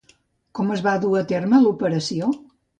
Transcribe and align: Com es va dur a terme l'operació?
Com 0.59 0.71
es 0.77 0.81
va 0.87 0.95
dur 1.05 1.13
a 1.21 1.23
terme 1.35 1.63
l'operació? 1.69 2.35